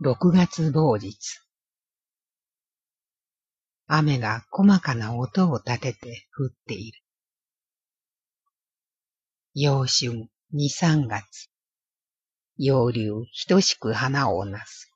[0.00, 1.40] 六月某日。
[3.88, 7.00] 雨が細かな音を立てて降っている。
[9.54, 11.50] 陽春二三月。
[12.58, 13.10] 陽流
[13.48, 14.92] 等しく花をなす。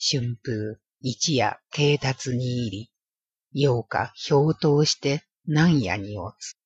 [0.00, 2.90] 春風一夜啓達に入り、
[3.52, 6.56] 陽花氷凍して何夜に落つ。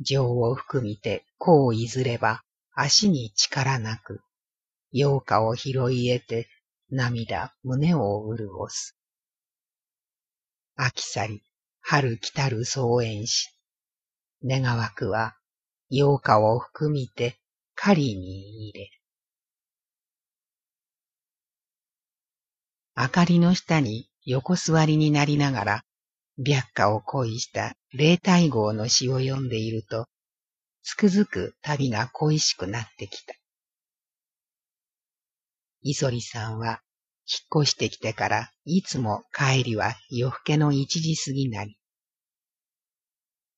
[0.00, 2.42] 情を含みてこういずれば
[2.72, 4.22] 足に力なく、
[4.92, 6.48] 陽花を拾い得て
[6.90, 8.96] 涙胸を潤す。
[10.76, 11.42] 秋去り、
[11.80, 13.48] 春来たる草園し、
[14.44, 15.36] 願わくは
[15.88, 17.38] 陽花を含みて
[17.74, 18.90] 狩りに入れ。
[22.94, 25.84] 明かりの下に横座りになりながら、
[26.36, 30.06] 白花を恋した霊体号の詩を読んでいると、
[30.82, 33.34] つくづく旅が恋しくなってきた。
[35.82, 36.80] 磯里さんは、
[37.26, 41.76] 引っ越してきてからいつも帰りは夜更けの一時過ぎなり。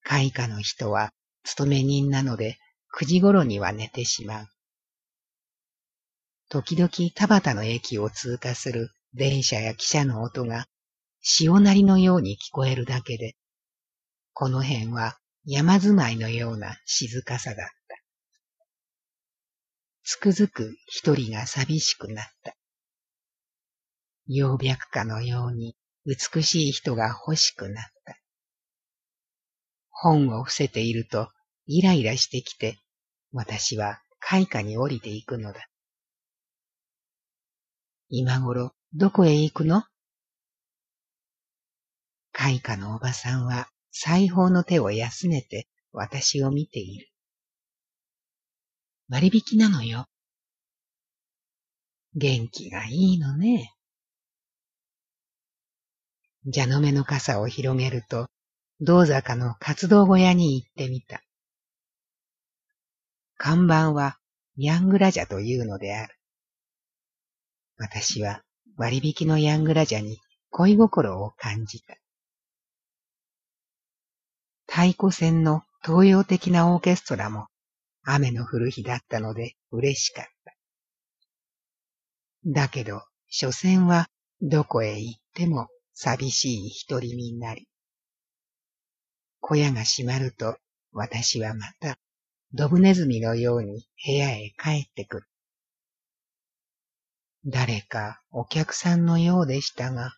[0.03, 1.11] 開花の人は
[1.45, 2.59] 勤め人なので
[2.93, 4.47] 九時頃には寝てしまう。
[6.51, 10.67] 時々田端の駅を通過する電車や汽車の音が
[11.23, 13.35] 潮鳴りのように聞こえるだけで、
[14.35, 15.17] この辺は
[15.47, 17.73] 山住まいのような静かさだ。
[20.05, 22.55] つくづく一人が寂しくなった。
[24.27, 28.17] 葉白花のように美しい人が欲しくなった。
[29.91, 31.31] 本を伏せていると
[31.67, 32.79] イライラしてきて、
[33.33, 35.69] 私は開花に降りていくのだ。
[38.11, 39.85] 今頃どこへ行くの？
[42.33, 47.09] 開花のおばさんは裁縫の手を休めて私を見ている。
[49.09, 50.07] 割引なのよ。
[52.15, 53.75] 元気がいいのね。
[56.53, 58.29] 蛇の目の傘を広げると、
[58.81, 61.23] 銅坂の活動小屋に行ってみた。
[63.37, 64.19] 看板は
[64.57, 66.15] ヤングラジャというのである。
[67.77, 68.43] 私は
[68.77, 71.97] 割引のヤングラジャに恋心を感じた。
[74.67, 77.49] 太鼓線の東洋的なオーケストラも
[78.05, 80.55] 雨の降る日だったので嬉しかった。
[82.47, 84.09] だけど、所詮は
[84.41, 87.67] どこへ行っても寂しい独り身になり。
[89.41, 90.57] 小屋が閉まると
[90.93, 91.99] 私はまた
[92.53, 95.27] ドブネズミのように部屋へ帰ってくる。
[97.47, 100.13] 誰かお客さんのようでしたが、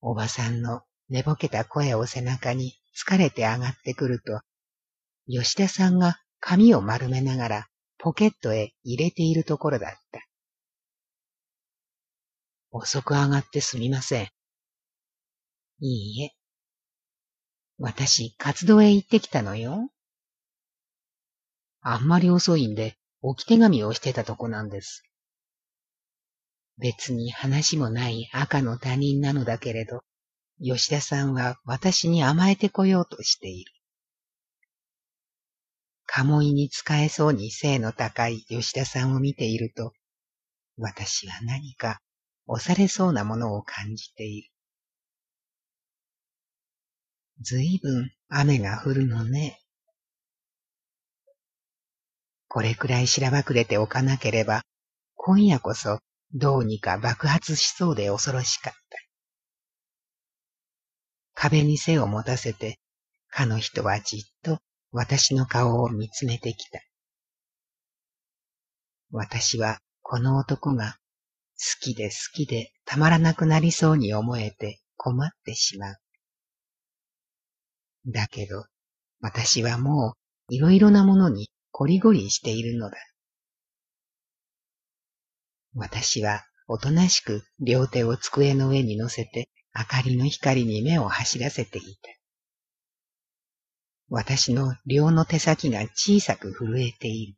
[0.00, 4.40] おばさんの寝ぼけた声を背中に疲れて上がってくると、
[5.28, 10.20] 吉田さんが髪を丸めながらポケットへ入れているところだった。
[12.70, 14.28] 遅く上がってすみません。
[15.80, 16.32] いいえ。
[17.78, 19.90] 私、活動へ行ってきたのよ。
[21.80, 25.02] あんまり遅いんで、置き手紙をしてたとこなんです。
[26.78, 30.02] 別に話もない赤の他人なのだけれど、
[30.62, 33.75] 吉田さんは私に甘えてこようとしている。
[36.06, 39.92] 鴨居に使えそうに背の高い吉田さんを見ていると、
[40.78, 42.00] 私は何か
[42.46, 44.50] 押されそうなものを感じている。
[47.40, 49.60] ずいぶん雨が降るのね。
[52.48, 54.62] これくらいしらばくれておかなければ、
[55.16, 55.98] 今夜こそ
[56.32, 58.98] どうにか爆発しそうで恐ろしかった。
[61.34, 62.78] 壁に背を持たせて、
[63.28, 64.58] かの人はじっと
[64.92, 66.80] 私の顔を見つめてきた。
[69.10, 70.96] 私はこの男が
[71.58, 75.96] 好きで好きでたまらなくなりそうに思えて困ってしまう。
[78.06, 78.64] だけど、
[79.20, 80.14] 私はも
[80.50, 82.96] ういろいろなものにこりごりしているのだ。
[85.74, 92.10] 私はおとなしく両手を机の上に乗せて明かりの光に目を走らせていた。
[94.08, 97.34] 私の両の手先が小さく震えている。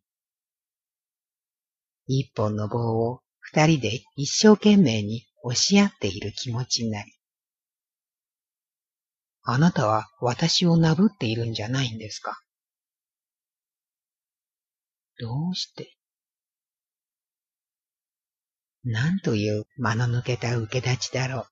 [2.07, 2.79] 一本の棒
[3.09, 7.13] を二人で一生懸命に押し合っている気持ちになり。
[9.43, 12.39] あなたは私をなぶっているんじゃないんですか？
[15.19, 15.95] どうして？
[18.85, 21.47] なんという間の抜けた受け立ちだろう。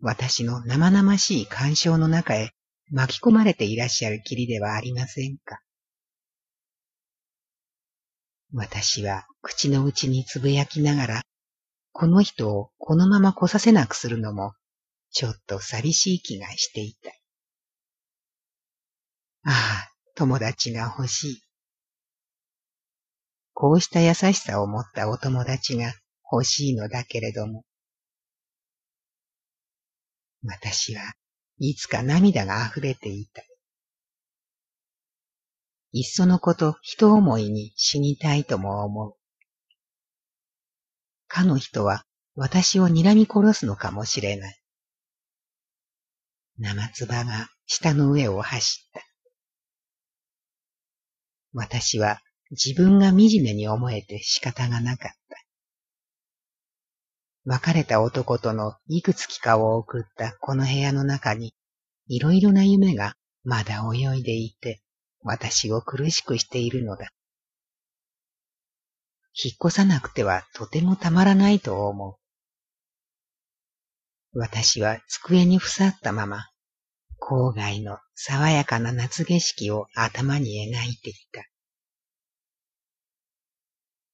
[0.00, 2.50] 私の生々しい干渉の中へ
[2.90, 5.60] 巻き込まれていらっしゃるきりではありませんか？
[8.52, 11.22] 私は口の内につぶやきながら、
[11.92, 14.54] この人をこのまま来させなくするのも、
[15.10, 17.10] ちょっと寂しい気がしていた。
[19.44, 21.42] ああ、友達が欲しい。
[23.52, 25.92] こうした優しさを持ったお友達が
[26.30, 27.64] 欲しいのだけれども、
[30.44, 31.02] 私は
[31.58, 33.42] いつか涙が溢れていた。
[35.92, 39.14] いっそのこと人思いに死にたいとも思う。
[41.28, 42.04] かの人は
[42.34, 44.60] 私を睨み殺すのかもしれない。
[46.58, 49.02] 生唾が下の上を走った。
[51.52, 52.20] 私は
[52.50, 55.35] 自分が惨めに思えて仕方がなかった。
[57.48, 61.54] 別れた男とのいくつきかを送ったこの部屋の中に、
[62.08, 63.14] いろいろな夢が
[63.44, 64.82] まだ泳いでいて、
[65.22, 67.08] 私を苦しくしているのだ。
[69.32, 72.18] 引っ越さなくてはとてもたまらないと思
[74.34, 74.38] う。
[74.38, 76.48] 私は机にふさったまま、
[77.20, 81.44] 郊外の爽やかな夏景色を頭に描いていた。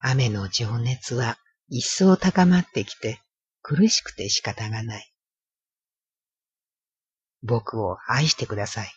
[0.00, 1.38] 雨の情熱は
[1.74, 3.22] 一層高まってきて
[3.62, 5.10] 苦しくて仕方がない。
[7.42, 8.92] 僕を愛してください。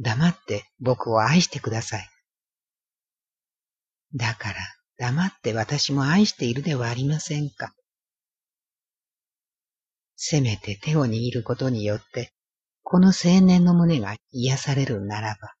[0.00, 2.08] 黙って僕を愛してください。
[4.16, 4.56] だから
[4.98, 7.72] 黙って私も愛しているではありませんか。
[10.16, 12.32] せめて手を握ることによって、
[12.82, 15.54] この青年の胸が癒されるならば。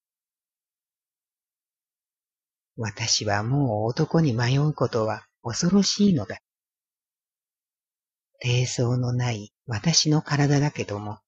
[2.76, 6.38] 私はもう男に迷うことは恐ろしいのだ。
[8.40, 11.18] 低層のない私の体だけども、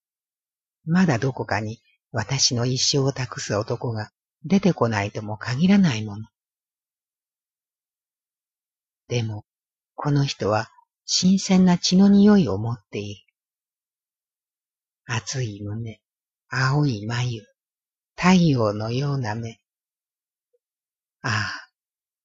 [0.84, 1.80] まだどこかに
[2.10, 4.10] 私の一生を託す男が
[4.44, 6.26] 出てこないとも限らないもの。
[9.08, 9.44] でも、
[9.94, 10.70] この人は
[11.04, 13.26] 新鮮な血の匂いを持っている。
[15.04, 16.00] 熱い胸、
[16.48, 17.42] 青い眉、
[18.16, 19.58] 太陽のような目。
[21.22, 21.68] ああ、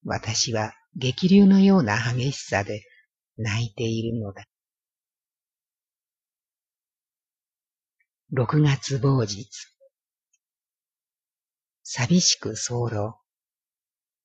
[0.06, 2.82] 私は激流のような激しさで
[3.38, 4.46] 泣いているのだ。
[8.32, 9.48] 六月某日。
[11.84, 13.16] 寂しく候。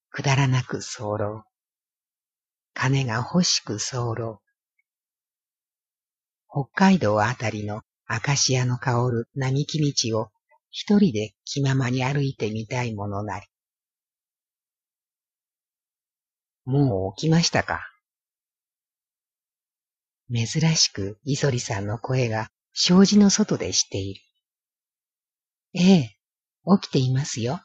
[0.09, 1.45] くだらなく候。
[2.73, 4.41] 金が欲しく候。
[6.49, 10.29] 北海道あたりのアカシアの香る並木道を
[10.71, 13.52] 一人で気ままに歩いてみたいものなり。
[16.65, 17.81] もう起きましたか？
[20.33, 24.21] 珍しく磯里さんの声が障子の外でしている。
[25.75, 26.17] ええ、
[26.81, 27.61] 起きていますよ。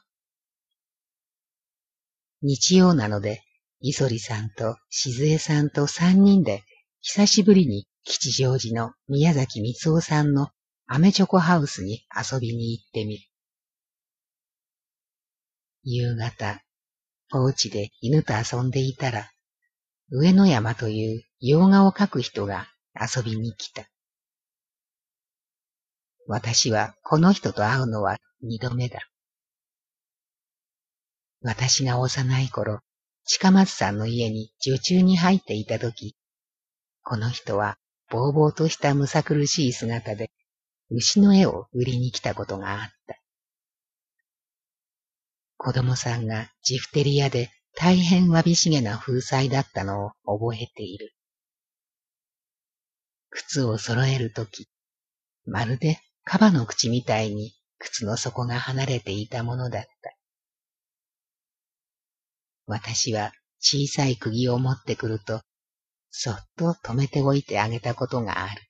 [2.42, 3.42] 日曜なので、
[3.80, 6.64] 磯里さんと静江さんと三人で、
[7.00, 10.48] 久しぶりに吉祥寺の宮崎光夫さんの
[10.86, 13.24] アメチョコハウスに遊びに行ってみる。
[15.84, 16.60] 夕方、
[17.32, 19.30] お家で犬と遊んでいたら、
[20.10, 23.86] 上野山という洋画を描く人が遊びに来た。
[26.26, 29.00] 私はこの人と会うのは二度目だ。
[31.42, 32.80] 私が幼い頃、
[33.24, 36.16] 近松さんの家に女中に入っていた時、
[37.02, 37.76] この人は
[38.10, 40.30] ぼうぼうとしたむさ苦しい姿で
[40.90, 43.18] 牛の絵を売りに来たことがあった。
[45.58, 51.12] 子供さんがジフテリアで大変わびしげな風采だったのを覚えている。
[53.28, 54.68] 靴を揃えるとき、
[55.44, 59.88] まるでカバの口みたいに靴の底が離れていたものだった。
[62.66, 65.40] 私は小さい釘を持ってくると、
[66.10, 68.62] そっと止めておいてあげたことがある。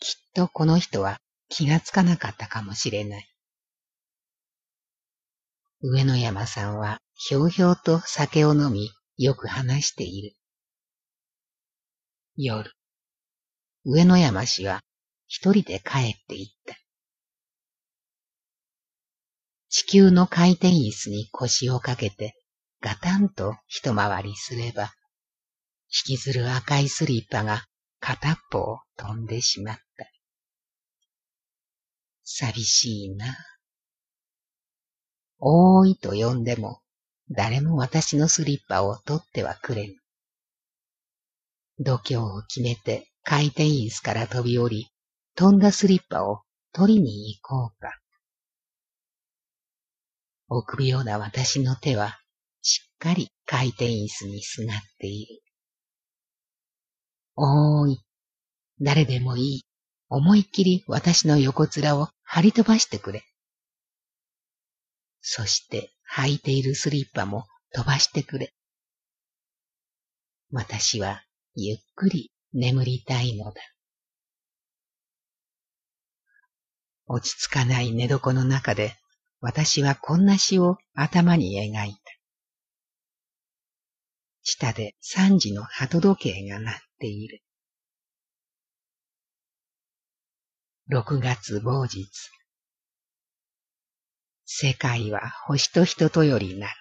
[0.00, 1.18] きっとこの人は
[1.50, 3.27] 気がつかなかったかもしれない。
[5.80, 10.36] 上野山さんはひょうひょうと酒を飲み、よく話している。
[12.36, 12.72] 夜、
[13.84, 14.80] 上野山氏は
[15.28, 16.74] 一人で帰っていった。
[19.68, 22.34] 地球の回転椅子に腰をかけて、
[22.80, 24.92] ガタンと一回りすれば、
[25.90, 27.66] 引きずる赤いスリッパが
[28.00, 30.06] 片っぽを飛んでしまった。
[32.24, 33.36] 寂しいな。
[35.40, 36.80] おーいと呼んでも、
[37.30, 39.94] 誰も私のスリッパを取ってはくれぬ。
[41.78, 44.88] 度胸を決めて回転椅子から飛び降り、
[45.36, 46.42] 飛んだスリッパを
[46.72, 47.98] 取りに行こうか。
[50.48, 52.18] 臆病な私の手は
[52.62, 55.42] しっかり回転椅子にすがっている。
[57.36, 58.00] おーい、
[58.80, 59.62] 誰でもいい。
[60.08, 63.27] 思いっきり私の横面を張り飛ばしてくれ。
[65.20, 68.52] そして履いているスリッパも飛ばしてくれ。
[70.50, 71.22] 私は
[71.54, 73.60] ゆっくり眠りたいのだ。
[77.06, 78.96] 落ち着かない寝床の中で
[79.40, 82.00] 私はこんな詩を頭に描いた。
[84.42, 87.42] 下で三時の鳩時計が鳴っている。
[90.86, 92.08] 六月某日。
[94.50, 96.72] 世界は星と人とよりなる。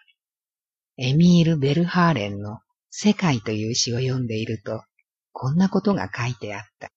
[0.96, 2.60] エミール・ベルハーレンの
[2.90, 4.86] 世界という詩を読んでいると、
[5.34, 6.90] こんなことが書いてあった。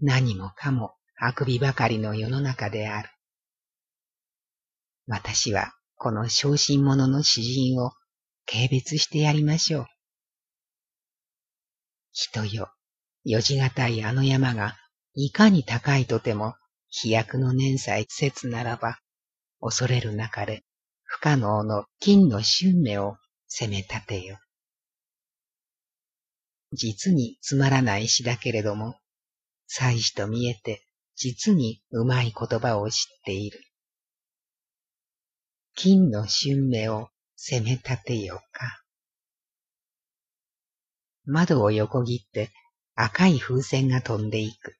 [0.00, 3.10] 何もかもあくびばかりの世の中である。
[5.08, 7.90] 私はこの小心者の詩人を
[8.46, 9.86] 軽蔑してやりましょう。
[12.12, 12.70] 人よ、
[13.24, 14.76] よじがたいあの山が
[15.14, 16.54] いかに高いとても
[16.98, 18.98] 飛躍の年祭説ならば、
[19.60, 20.64] 恐れる中で
[21.02, 24.38] 不可能の金の春目を攻め立てよ。
[26.72, 28.98] 実につまらない詩だけれども、
[29.66, 30.86] 祭司と見えて
[31.16, 33.60] 実にうまい言葉を知っている。
[35.74, 38.82] 金の春目を攻め立てよか。
[41.26, 42.50] 窓を横切って
[42.94, 44.78] 赤い風船が飛んでいく。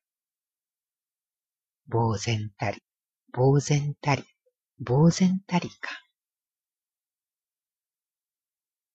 [1.88, 2.82] 呆然たり、
[3.32, 4.24] 呆然たり、
[4.84, 5.90] 呆然たりか。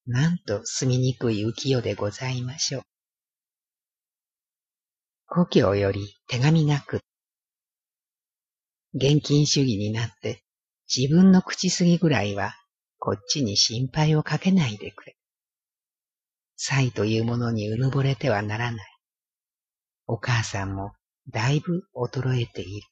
[0.05, 2.81] なんと住みにくい浮世でございましょう。
[5.27, 7.01] 故郷より手紙が来る。
[8.93, 10.43] 現金主義になって
[10.93, 12.53] 自分の口すぎぐらいは
[12.99, 15.15] こっちに心配をかけないでくれ。
[16.57, 18.87] 才というものにうぬぼれてはならない。
[20.07, 20.91] お母さんも
[21.29, 22.87] だいぶ衰えている。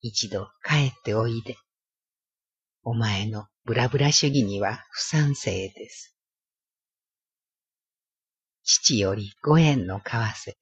[0.00, 1.56] 一度帰っておいで。
[2.82, 6.16] お前のブラブラ主義には不賛成です。
[8.64, 10.54] 父より五円の為替。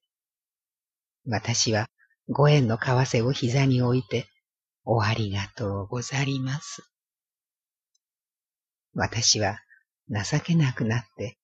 [1.26, 1.88] 私は
[2.28, 4.26] 五円の為替を膝に置いて、
[4.84, 6.82] おありがとうござります。
[8.94, 9.58] 私は
[10.08, 11.38] 情けなくなって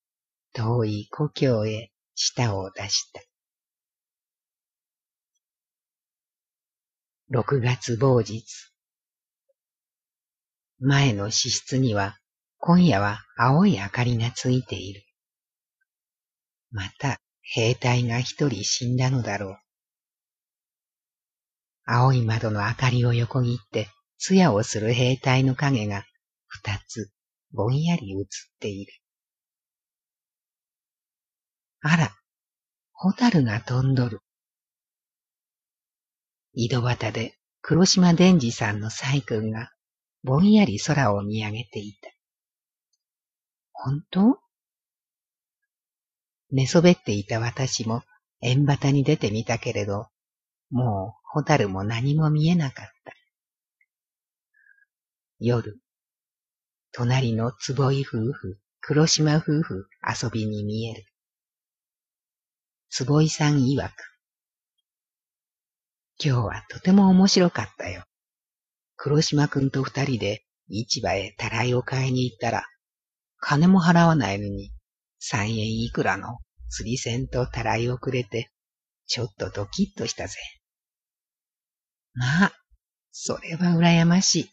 [0.53, 3.21] 遠い故郷へ舌を出した。
[7.27, 8.45] 六月某日。
[10.77, 12.19] 前の支室には
[12.59, 15.01] 今夜は青い明かりがついている。
[16.69, 19.57] また兵隊が一人死んだのだろう。
[21.85, 23.89] 青い窓の明かりを横切って、
[24.19, 26.05] 艶をする兵隊の影が
[26.47, 27.09] 二つ
[27.51, 28.25] ぼんやり映っ
[28.59, 28.93] ている。
[31.81, 32.11] あら、
[32.93, 34.21] ホタルが飛んどる。
[36.57, 39.71] 井戸端で黒島伝次さんの細君が
[40.23, 42.09] ぼんやり空を見上げていた。
[43.73, 44.39] 本当？
[46.51, 48.03] 寝そべっていた私も
[48.41, 50.07] 縁端に出てみたけれど、
[50.69, 53.13] もうホタルも何も見えなかった。
[55.39, 55.77] 夜、
[56.93, 61.03] 隣の坪井夫婦、黒島夫婦遊びに見える。
[62.89, 64.14] 坪井さん曰く。
[66.23, 68.03] 今日はとても面白かったよ。
[68.95, 72.65] 黒島くんと二人で市場へたらいを買いに行ったら、
[73.37, 74.71] 金も払わないのに
[75.19, 78.49] 三円いくらの釣り銭とたらいをくれて、
[79.07, 80.35] ちょっとドキッとしたぜ。
[82.13, 82.53] まあ、
[83.11, 84.49] それは羨ましい。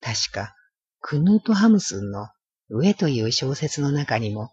[0.00, 0.54] 確か、
[1.00, 2.28] クヌート・ハムスンの
[2.68, 4.50] 上という小説の中にも、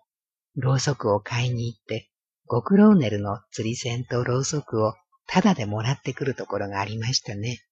[0.55, 2.09] ろうそくを買いに行って、
[2.45, 4.93] ゴクローネルの釣り銭とろうそくを
[5.31, 7.63] タダでもらってくるところがありましたね。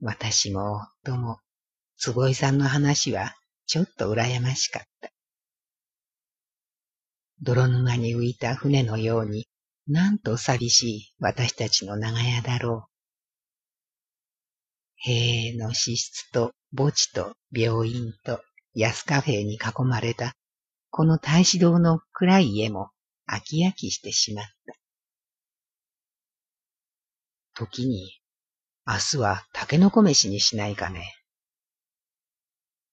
[0.00, 1.40] 私も夫も、
[1.98, 3.34] 坪井さんの話は
[3.66, 5.10] ちょっと羨ましかった。
[7.42, 9.46] 泥沼に浮いた船のように
[9.86, 12.90] なんと寂しい私たちの長屋だろう。
[14.96, 18.40] 塀の支室と墓地と病院と
[18.74, 20.32] 安カフェに囲まれた、
[20.88, 22.88] この大使堂の暗い家も
[23.28, 24.74] 飽き飽きしてしまった。
[27.54, 28.20] 時に、
[28.86, 31.14] 明日はタケノコ飯にしないかね。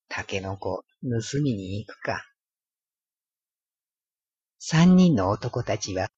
[0.09, 2.25] タケノコ盗みに行くか。
[4.59, 6.09] 三人の男たちは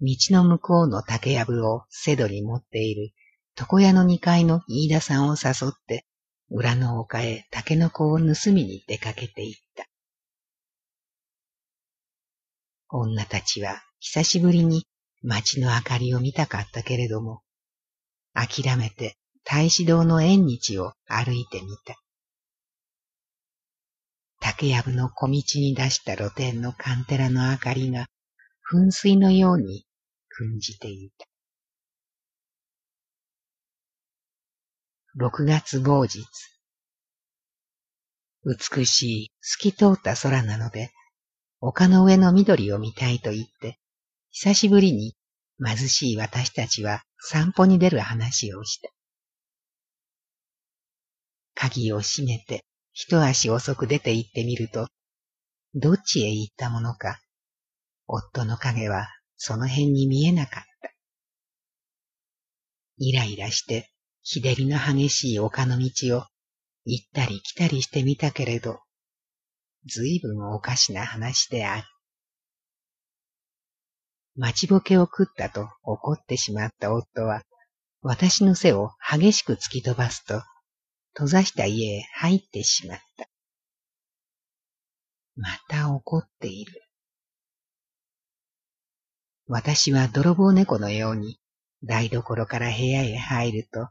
[0.00, 3.12] 道の向こうの竹やぶをセドに持っている
[3.58, 6.06] 床屋の二階の飯田さんを誘って、
[6.50, 9.87] 裏の丘へタケノコを盗みに出かけていった。
[12.90, 14.86] 女たちは久しぶりに
[15.22, 17.42] 街の明かりを見たかったけれども、
[18.34, 21.96] 諦めて大使堂の縁日を歩いてみた。
[24.40, 28.06] 竹やぶの小道に出した露天のカンテラの明かりが
[28.72, 29.84] 噴水のように
[30.28, 31.26] 訓じていた。
[35.14, 36.24] 六月某日。
[38.44, 40.92] 美しい透き通った空なので、
[41.60, 43.78] 丘の上の緑を見たいと言って、
[44.30, 45.16] 久しぶりに
[45.64, 48.90] 貧しい私たちは散歩に出る話をした。
[51.54, 54.88] 鍵を閉めて一足遅く出て行ってみると、
[55.74, 57.18] どっちへ行ったものか、
[58.06, 60.92] 夫の影はその辺に見えなかった。
[62.98, 63.90] イライラして
[64.22, 66.26] 日照りの激しい丘の道を
[66.84, 68.80] 行ったり来たりしてみたけれど、
[69.88, 71.86] ずいぶんおかしな話である。
[74.36, 77.42] 待ちぼけを食ったと怒ってしまった夫は、
[78.02, 80.42] 私の背を激しく突き飛ばすと、
[81.14, 83.26] 閉ざした家へ入ってしまった。
[85.34, 86.82] また怒っている。
[89.48, 91.40] 私は泥棒猫のように
[91.82, 93.88] 台所から部屋へ入ると、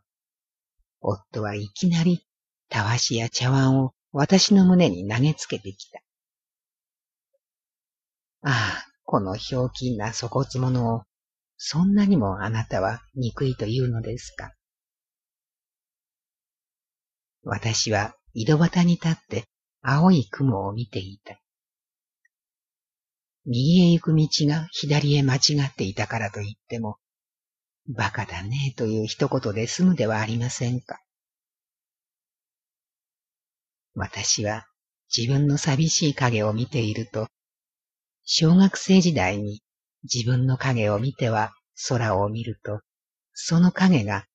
[1.02, 2.26] 夫はいきなり
[2.70, 6.02] たわしや茶碗を私の胸に投げつけてきた。
[8.42, 11.04] ああ、このひょうきんな粗骨者を、
[11.58, 14.54] そんなにもあなたは憎いというのですか。
[17.44, 19.46] 私は井戸端に立って
[19.82, 21.40] 青い雲を見ていた。
[23.46, 26.98] 右へ行く道が左へ間違っていたからといっても、
[27.88, 31.00] バカだねという一言で済むではありませんか。
[33.98, 34.68] 私は
[35.16, 37.28] 自分の寂しい影を見ていると、
[38.26, 39.62] 小学生時代に
[40.04, 41.52] 自分の影を見ては
[41.90, 42.82] 空を見ると、
[43.34, 44.26] その影が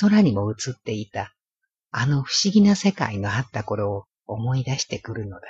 [0.00, 1.34] 空にも映っていた、
[1.90, 5.42] あの不思議な世界のあった頃を思い出してくるのだ。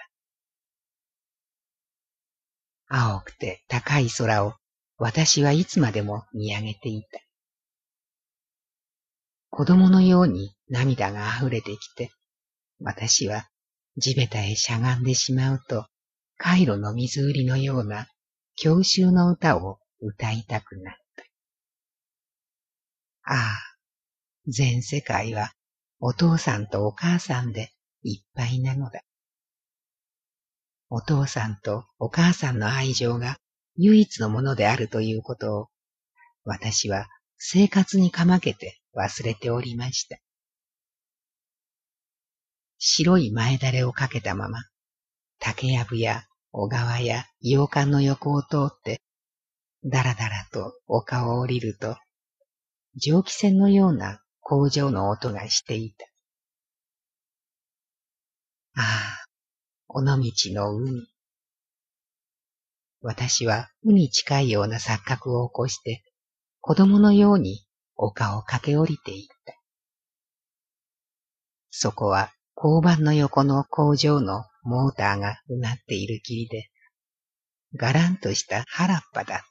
[2.88, 4.54] 青くて高い空を
[4.98, 7.20] 私はいつまでも見上げていた。
[9.48, 12.10] 子供のように涙が溢れてきて、
[12.80, 13.46] 私は
[13.96, 15.86] 地べたへしゃがんでしまうと、
[16.36, 18.06] カイロの水売りのような
[18.56, 21.24] 郷愁の歌を歌いたくなった。
[23.24, 23.58] ああ、
[24.46, 25.52] 全世界は
[25.98, 27.72] お父さんとお母さんで
[28.02, 29.02] いっぱいなのだ。
[30.88, 33.36] お父さんとお母さんの愛情が
[33.76, 35.68] 唯一のものであるということを、
[36.44, 40.18] 私は生活にかまけて忘れておりました。
[42.82, 44.58] 白い前だれをかけたまま、
[45.38, 49.02] 竹やぶや小川や洋館の横を通って、
[49.84, 51.98] だらだらと丘を降りると、
[52.96, 56.06] 蒸気船のような工場の音がしていた。
[58.76, 59.24] ああ、
[59.88, 60.22] 尾道
[60.54, 61.06] の海。
[63.02, 66.02] 私は海に近いような錯覚を起こして、
[66.62, 69.54] 子供のように丘を駆け下りていった。
[71.68, 72.32] そこは
[72.62, 76.70] 交番の横の工場のモーターがうなっている霧で、
[77.74, 79.44] がらんとした原っぱだった。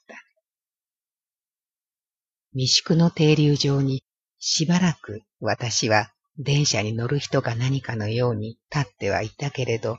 [2.54, 4.04] 未宿の停留場に
[4.38, 9.98] しばらく私は電車に乗る人か何かのように立ってはいたけれど、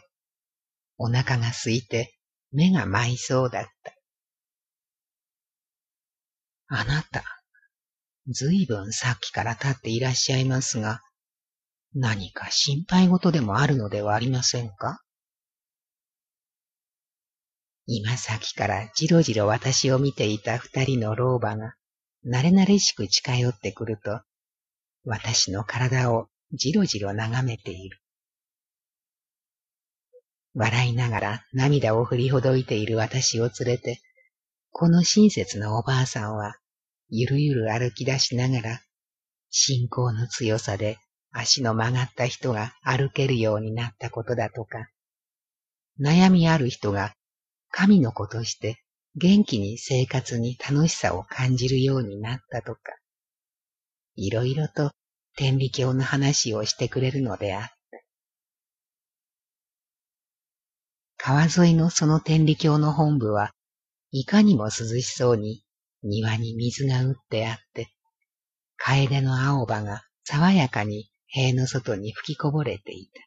[0.96, 2.14] お腹が空いて
[2.52, 3.94] 目が舞いそうだった。
[6.68, 7.24] あなた、
[8.28, 11.00] ずいぶんさっきから立っていらっしゃいますが、
[11.94, 15.00] 何か心配事でもあるのではありませんか？
[17.86, 21.74] 今さっきからじろじろ私を見ていた二人の老婆が、
[22.24, 24.20] 慣れ慣れしく近寄ってくると、
[25.04, 27.98] 私の体をじろじろ眺めている。
[30.54, 34.00] 笑いながら涙を振りほどいている私を連れて、
[34.70, 36.54] この親切なおばあさんは、
[37.08, 38.80] ゆるゆる歩き出しながら、
[39.50, 40.98] 信仰の強さで
[41.32, 44.88] 足の曲がった人が歩けるようになったことだとか、
[46.00, 47.14] 悩みある人が
[47.70, 48.82] 神の子として
[49.16, 52.80] 元気に生活に楽しさを感じるようになったとか、
[54.16, 54.92] いろいろと
[55.36, 57.70] 天理教の話をしてくれるのであった。
[61.16, 63.52] 川沿いのその天理教の本部は
[64.10, 65.62] いかにも涼しそうに
[66.02, 67.88] 庭に水が打ってあって、
[68.76, 73.22] 楓の青葉が爽やかに塀の外に吹きこぼれていた。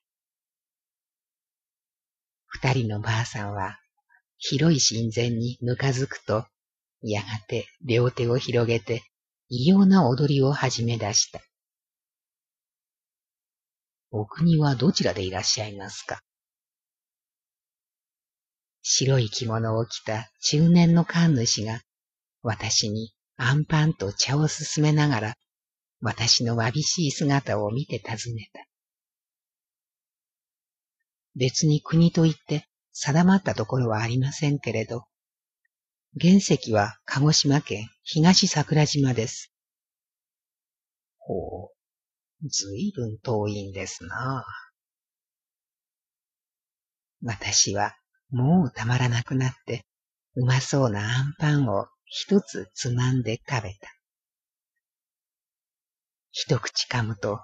[2.48, 3.80] 二人のばあさんは
[4.38, 6.46] 広い神前にぬかづくと、
[7.02, 9.02] やがて両手を広げて
[9.50, 11.42] 異様な踊りを始め出した。
[14.12, 16.20] お国はどちらでいらっしゃいますか？
[18.82, 21.80] 白い着物を着た中年の神主が
[22.42, 25.34] 私にアンパンと茶を進めながら
[26.06, 28.68] 私のわびしい姿を見て尋ねた。
[31.34, 35.06] 別に国といって定まったところはありませんけれど、
[36.20, 39.54] 原石は鹿児島県東桜島です。
[41.20, 41.70] ほ
[42.44, 44.46] う、ずいぶん遠いんですな。
[47.24, 47.96] 私は
[48.30, 49.86] もうたまらなくなって、
[50.36, 54.03] うまそうなアンパンを一つつまんで食べた。
[56.36, 57.42] 一口噛むと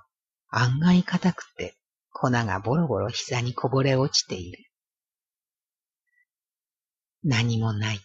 [0.50, 1.76] 案外硬くて
[2.12, 4.66] 粉がボロボロ膝にこぼれ落ちている。
[7.24, 8.00] 何もない。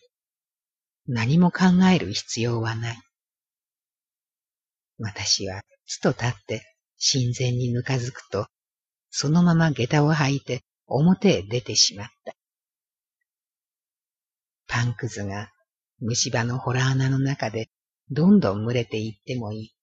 [1.07, 2.97] 何も考える必要はない。
[4.99, 6.62] 私はつと立って
[7.01, 8.47] 神前にぬかづくと、
[9.09, 12.35] そのまま下駄を履いて表へ出てしまった。
[14.66, 15.51] パンくずが
[16.01, 17.70] 虫歯のホラー穴の中で
[18.11, 19.73] どんどん群れていってもいい。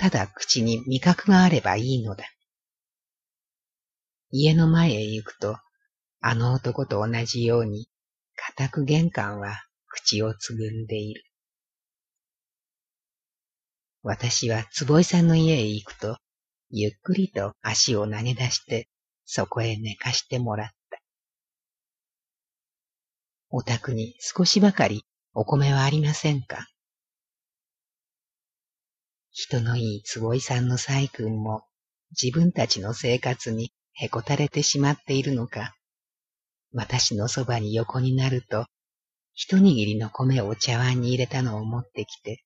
[0.00, 2.24] ただ口に味覚があればいいのだ。
[4.30, 5.58] 家の前へ行くと、
[6.22, 7.86] あの男と同じように、
[8.34, 11.22] 固く玄関は口をつぐんでいる。
[14.02, 16.16] 私は坪井さんの家へ行くと、
[16.70, 18.88] ゆっくりと足を投げ出して、
[19.26, 20.98] そこへ寝かしてもらった。
[23.50, 26.69] お宅に少しばかりお米はありませんか？
[29.32, 31.62] 人のいい坪井さんの細君も
[32.20, 35.74] 自分たちの生活にへこたれてしまっているのか、
[36.72, 38.66] 私のそばに横になると、
[39.34, 42.44] 一握りの米を茶碗に入れたのを持ってきて、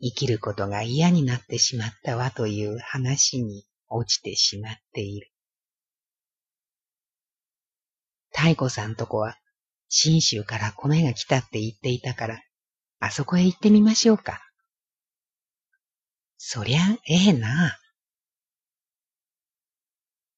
[0.00, 5.30] 生きることが嫌になってしまったわという話に落ちてしまっている。
[8.30, 9.36] 太子さんとこは、
[9.88, 12.40] 信州から米が来たって言っていたから、
[13.00, 14.47] あそこへ行ってみましょうか。
[16.38, 17.76] そりゃええな。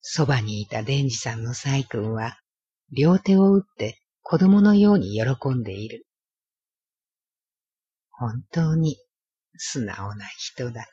[0.01, 2.39] そばにいた伝次さんの細君は、
[2.91, 6.07] 両手を打って子供のように喜んでいる。
[8.11, 8.97] 本当に
[9.57, 10.87] 素直な人だ。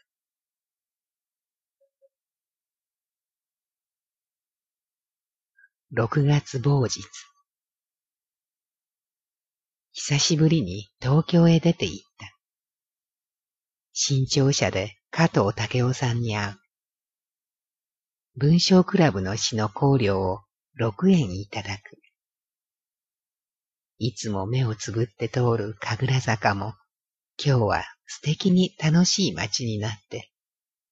[5.90, 7.02] 六月某日。
[9.94, 12.38] 久しぶりに東京へ出て行った。
[13.94, 16.60] 新潮社で加藤武雄さんに会う。
[18.36, 20.42] 文章クラブの詩の考慮を
[20.80, 21.98] 6円いただく。
[24.00, 26.76] いつも目をつぶって通る神楽坂も、
[27.44, 30.32] 今日は素敵に楽しい街になって、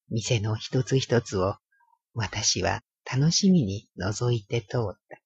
[0.10, 1.56] 店の一つ一つを
[2.14, 5.20] 私は楽しみに覗いて通った。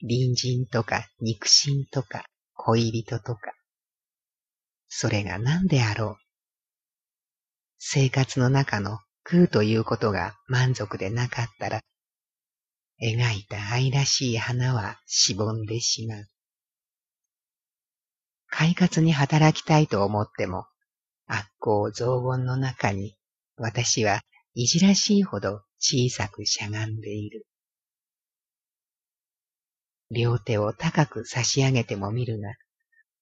[0.00, 3.52] 隣人とか肉親とか恋人とか、
[4.94, 6.22] それが何であろう？
[7.78, 11.80] 生活の中の空ということが満足でなかったら、
[13.00, 16.26] 描いた愛らしい花はしぼんでしまう。
[18.48, 20.66] 快活に働きたいと思っても、
[21.26, 23.16] 悪行雑言の中に
[23.56, 24.20] 私は
[24.54, 27.46] いじらしいほど小さくしゃがんでいる。
[30.10, 32.50] 両手を高く差し上げても見るが、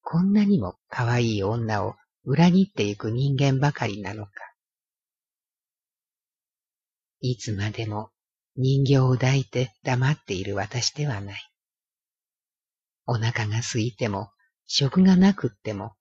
[0.02, 4.32] こんなにも可愛い女を裏切っていく人間ばかりなのか。
[7.20, 8.10] いつまでも
[8.56, 11.50] 人形を抱いて黙っている私ではない。
[13.06, 14.30] お腹が空いても、
[14.66, 15.94] 食がなくっても、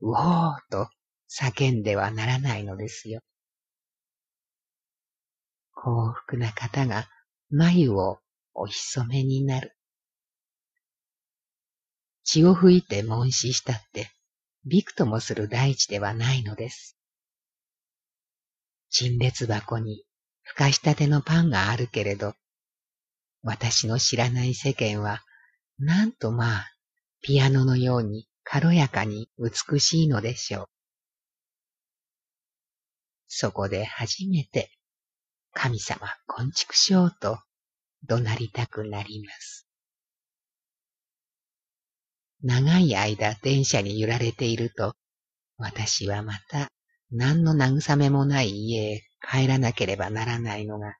[0.00, 0.88] うおーと
[1.30, 3.20] 叫んではならないのですよ。
[5.72, 7.08] 幸福な方が
[7.50, 8.18] 眉を
[8.52, 9.74] お潜めになる。
[12.24, 14.10] 血を吹いて問死したって、
[14.64, 16.96] びくともする大地ではないのです。
[18.90, 20.04] 陳列箱に
[20.42, 22.34] ふかしたてのパンがあるけれど、
[23.42, 25.22] 私の知らない世間は、
[25.78, 26.70] なんとまあ、
[27.20, 30.66] ピアノのように軽やかに美しいのでしょう。
[33.28, 34.70] そこで初めて、
[35.52, 37.38] 神様、昆虫しようと
[38.04, 39.63] 怒鳴りたくなります。
[42.44, 44.94] 長い間電車に揺られていると、
[45.56, 46.68] 私はまた
[47.10, 50.94] 何の慰めもない家へ帰らなければならないのが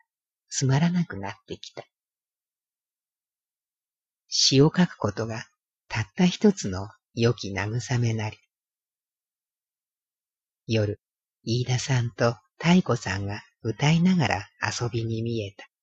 [0.49, 1.85] つまらなくなってきた。
[4.29, 5.45] 詩を書くことが
[5.89, 8.39] たった一つの良き慰めなり。
[10.67, 10.99] 夜、
[11.45, 15.74] 飯田さんと太子さんが歌いながら遊びに見えた。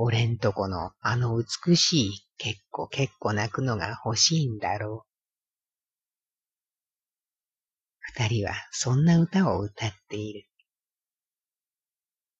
[0.00, 5.08] 俺んとこのあの美しい結構結構泣くのが欲しいんだろう。
[8.00, 10.44] 二人はそんな歌を歌っている。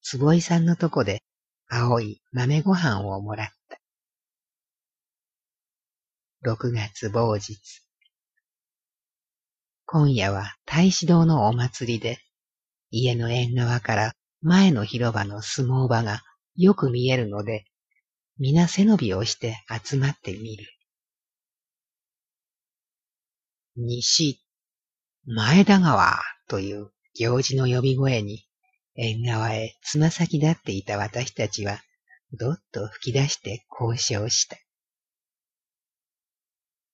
[0.02, 1.24] 坪井さんのとこで
[1.68, 3.80] 青い豆ご飯をもらった。
[6.42, 7.58] 六月某日。
[9.84, 12.20] 今夜は大使堂のお祭りで、
[12.92, 16.22] 家の縁側から前の広場の相撲場が
[16.58, 17.64] よく見えるので、
[18.36, 20.66] 皆背伸びをして集まってみる。
[23.76, 24.40] 西、
[25.24, 26.18] 前田川
[26.48, 28.44] という行事の呼び声に、
[28.96, 31.80] 縁側へつま先立っていた私たちは、
[32.32, 34.56] どっと吹き出して交渉した。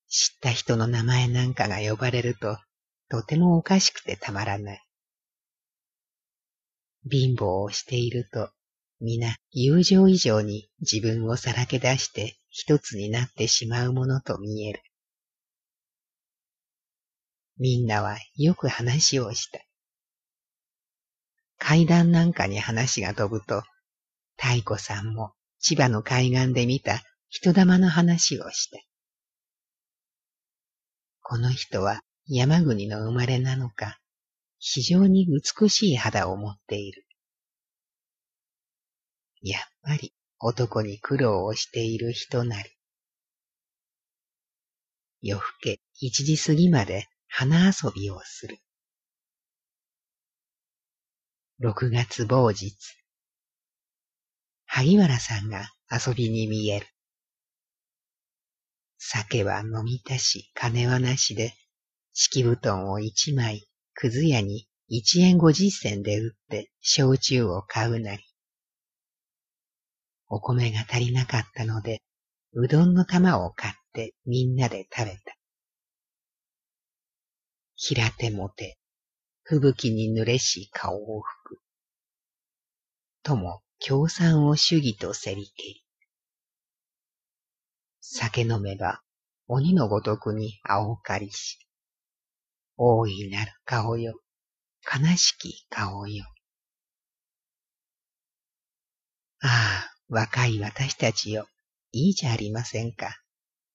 [0.07, 2.59] 知った人の名前なんかが呼ばれると、
[3.09, 4.85] とてもおかしくてたまらない。
[7.09, 8.51] 貧乏をしていると、
[9.05, 14.81] 皆友情以上に自分をさらけ出して一つになってしまうものと見える。
[17.59, 19.59] みんなはよく話をした。
[21.59, 23.61] 階段なんかに話が飛ぶと、
[24.37, 28.79] 太子さんも千葉の海岸で見た人玉の話をした。
[31.21, 33.99] この人は山国の生まれなのか、
[34.57, 37.04] 非常に美しい肌を持っている。
[39.47, 42.71] やっぱり男に苦労をしている人なり。
[45.21, 48.57] 夜更け一時過ぎまで花遊びをする。
[51.59, 52.75] 六月某日。
[54.65, 56.87] 萩原さんが遊びに見える。
[58.97, 61.53] 酒は飲みたし金はなしで、
[62.13, 68.24] 敷布団を一枚、くず屋に一円五十銭で売って焼酎を買うなり。
[70.27, 72.01] お米が足りなかったので、
[72.53, 75.35] うどんの玉を買ってみんなで食べた。
[77.75, 78.77] 平手もて、
[79.43, 81.59] 吹雪に濡れし顔を拭く。
[83.23, 85.83] とも共産を主義とせりけり。
[88.01, 89.01] 酒飲めば
[89.47, 91.59] 鬼のごとくに青かりし。
[92.77, 94.19] 大いなる顔よ、
[94.83, 96.25] 悲しき顔よ。
[99.41, 101.47] ああ、若い私たちよ、
[101.91, 103.17] いいじゃありませんか。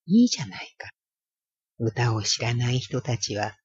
[0.05, 0.89] いいじゃないか。
[1.77, 3.57] 歌を知らない人たちは、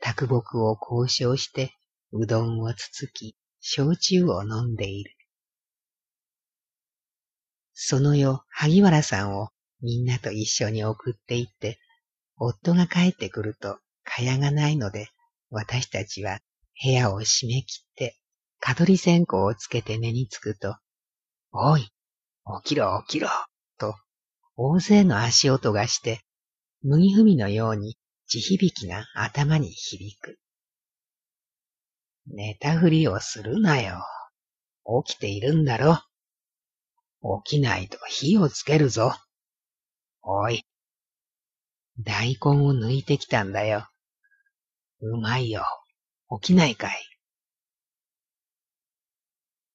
[0.00, 1.72] 卓木を交渉して、
[2.12, 5.12] うどんをつつき、焼酎を飲んでいる。
[7.72, 9.48] その夜、萩原さんを
[9.80, 11.78] みんなと一緒に送って行って、
[12.36, 15.08] 夫が帰ってくると、蚊帳がないので、
[15.50, 16.40] 私たちは
[16.82, 18.18] 部屋を閉め切って、
[18.60, 20.76] 蚊取り線香をつけて目につくと、
[21.52, 21.88] おい、
[22.62, 23.28] 起きろ起きろ、
[23.78, 23.94] と、
[24.56, 26.20] 大勢の足音がして、
[26.82, 30.38] 麦踏みのように地響きが頭に響く。
[32.26, 34.02] 寝たふりをするなよ。
[35.04, 35.98] 起きているんだろ。
[37.44, 39.14] 起きないと火をつけるぞ。
[40.22, 40.64] おい。
[41.98, 43.88] 大根を抜いてきたんだよ。
[45.00, 45.64] うまいよ。
[46.40, 47.02] 起きないかい。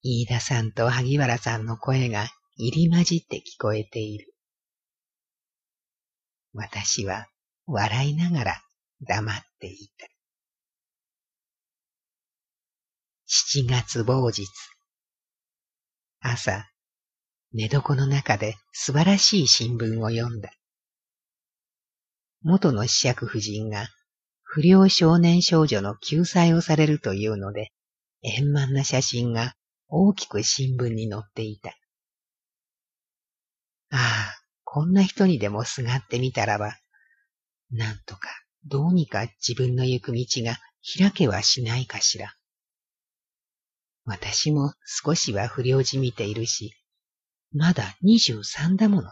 [0.02, 2.30] 飯田さんと萩原さんの声が
[2.62, 4.34] 入り混じって聞こえている。
[6.52, 7.28] 私は
[7.68, 8.62] 笑いながら
[9.08, 10.08] 黙っていた。
[13.26, 14.46] 七月某日。
[16.20, 16.70] 朝、
[17.54, 20.52] 寝床の中で素晴らしい新聞を読んだ。
[22.42, 23.88] 元の子爵夫人が
[24.44, 27.72] 不良少年少女の救済をされるというので、
[28.22, 29.54] 円満な写真が
[29.88, 31.74] 大きく新聞に載っていた。
[33.92, 36.78] ああ、こんな人にでもすがってみたらば、
[37.72, 38.30] なんとか
[38.66, 40.58] どうにか自分の行く道が
[40.98, 42.34] 開けはしないかしら。
[44.06, 46.74] 私も少しは不良じみているし、
[47.52, 49.10] まだ二十三だもの。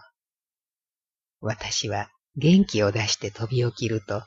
[1.39, 4.23] 私は元気を出して飛び起きると、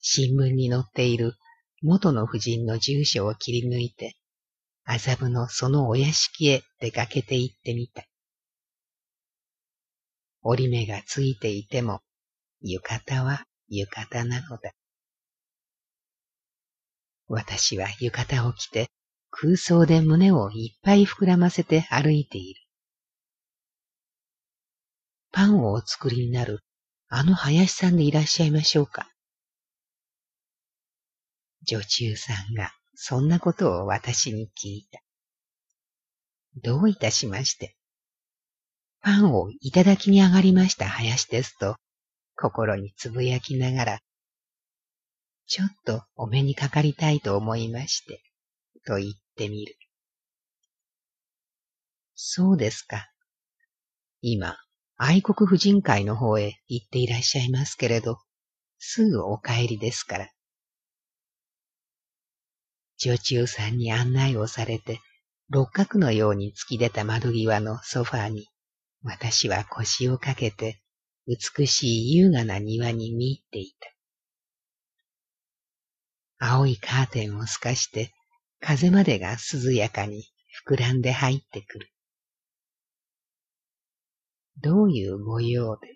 [0.00, 1.34] 新聞に載っている
[1.82, 4.16] 元の夫人の住所を切り抜いて、
[4.84, 8.04] 麻布のそのお屋敷へ出かけて行ってみた。
[10.48, 12.02] 折り目がついていても、
[12.60, 14.72] 浴衣は浴衣なのだ。
[17.26, 18.86] 私は浴衣を着て
[19.30, 22.60] 空想で胸をいっぱい膨らませて歩いている。
[25.32, 26.60] パンをお作りになる
[27.08, 29.10] あの林さんでいらっしゃいましょうか。
[31.64, 35.00] 女中さんがそんなことを私に聞いた。
[36.62, 37.76] どういたしまして。
[39.06, 41.76] パンをいただきに上がりました林ですと、
[42.34, 43.98] 心につぶやきながら、
[45.46, 48.20] ちょっとお目にかかりたいと思いまして、
[48.84, 49.76] と言ってみる。
[52.16, 53.06] そうですか。
[54.22, 54.56] 今、
[54.96, 58.18] 愛国婦人会の方へ行っていらっしゃいますけれど、
[58.78, 60.28] すぐお帰りですから。
[62.98, 64.98] 女中さんに案内をされて、
[65.48, 68.48] 六角のように突き出た窓際のソファーに、
[69.06, 70.82] 私は腰をかけて、
[71.28, 73.72] 美しい優雅な庭に見入ってい
[76.38, 76.48] た。
[76.48, 78.12] 青いカーテンを透かして、
[78.58, 80.24] 風までが涼やかに
[80.66, 81.88] 膨らんで入ってくる。
[84.60, 85.88] どういうご用で？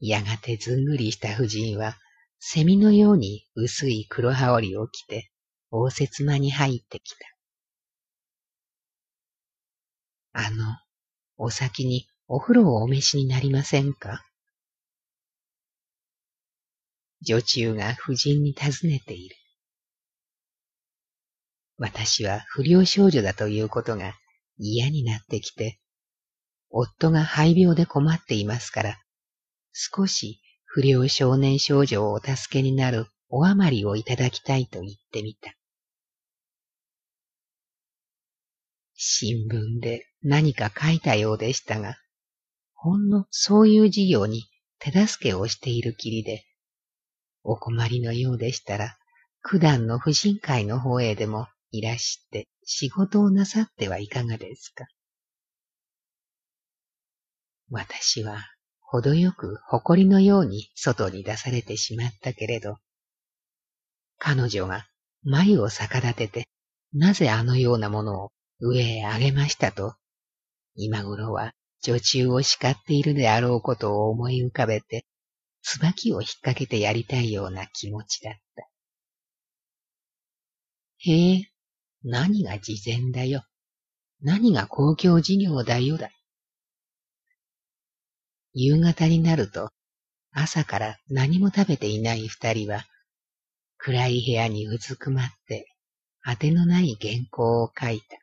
[0.00, 1.96] やがてずんぐりした婦人は、
[2.40, 5.30] セミのように薄い黒羽織を着て、
[5.70, 7.31] 応接間に入ってきた。
[10.32, 10.78] あの、
[11.36, 14.24] お先にお風呂をお召しになりませんか？
[17.20, 19.36] 女中が夫人に尋ねている。
[21.76, 24.14] 私は不良少女だということが
[24.56, 25.78] 嫌になってきて、
[26.70, 28.98] 夫が肺病で困っていますから、
[29.72, 35.52] 少し不良少年少女をお助けになるお余りをいただきたいと言ってみた。
[38.94, 41.96] 新聞で何か書いたようでしたが、
[42.74, 44.44] ほんのそういう事業に
[44.78, 46.44] 手助けをしているきりで、
[47.44, 48.96] お困りのようでしたら、
[49.42, 54.86] 九段の婦人会の方へでもいらして仕事をなさってはいかがですか？
[57.70, 58.44] 私は
[58.80, 62.76] 程よく誇りのように外に出されてしまったけれど、
[64.18, 64.86] 彼女が
[65.24, 66.44] 眉を逆立てて、
[66.92, 68.30] なぜあのようなものを
[68.60, 69.94] 上へ上げましたと、
[70.74, 75.04] 今頃は女中を叱っているであろうことを思い浮かべて、
[75.62, 78.68] 椿を引っ掛けてやりたいような気持ちだった。
[80.98, 81.44] へえ、
[82.04, 83.44] 何が事前だよ。
[84.20, 86.10] 何が公共事業だよだ。
[88.54, 89.70] 夕方になると、
[90.30, 92.86] 朝から何も食べていない二人は、
[93.78, 95.66] 暗い部屋にうずくまって、
[96.24, 98.21] 当てのない原稿を書いた。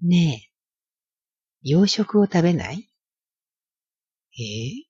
[0.00, 2.88] ねえ、洋食を食べない？
[4.38, 4.84] ええ。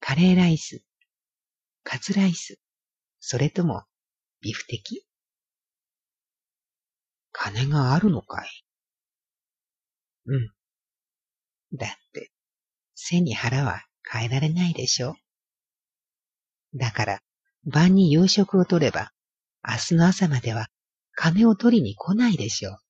[0.00, 0.82] カレーライス、
[1.84, 2.58] カツライス、
[3.20, 3.82] それとも
[4.40, 5.04] ビフテキ？
[7.32, 8.48] 金があるのかい？
[10.24, 10.50] うん。
[11.76, 12.30] だって、
[12.94, 15.16] 背に腹は変えられないでしょ？
[16.74, 17.20] だから、
[17.66, 19.12] 晩に夕食を取れば、
[19.62, 20.68] 明日の朝までは
[21.14, 22.70] 金を取りに来ないでしょ？
[22.70, 22.85] う。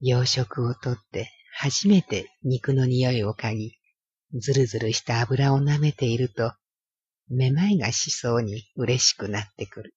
[0.00, 3.78] 洋食をとって初めて肉の匂いを嗅ぎ、
[4.38, 6.52] ずるずるした油を舐めていると、
[7.28, 9.94] めまいがしそうに嬉しくなってくる。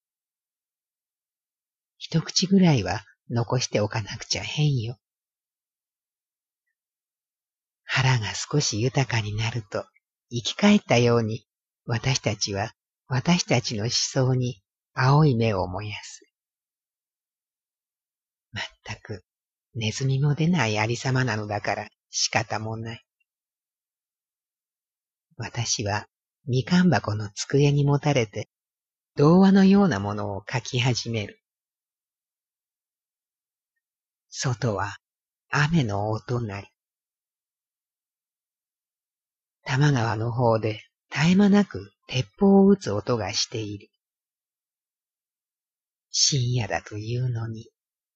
[1.98, 4.98] 一口ぐらいは残しておかなくちゃ変よ。
[7.84, 9.86] 腹が少し豊かになると、
[10.32, 11.46] 生き返ったように、
[11.86, 12.74] 私たちは
[13.08, 14.62] 私たちの思想に
[14.94, 16.24] 青い目を燃やす。
[18.52, 19.26] まったく、
[19.80, 23.06] ネズミも出ないありさまなのだから仕方もない。
[25.38, 26.06] 私は
[26.46, 28.50] みかん箱の机にもたれて、
[29.16, 31.40] 童話のようなものを書き始める。
[34.30, 34.98] 外は
[35.50, 36.68] 雨の音なり。
[39.64, 43.88] 玉川の方で絶え間なく鉄砲を撃つ音がしている。
[46.12, 47.70] 深夜だというのに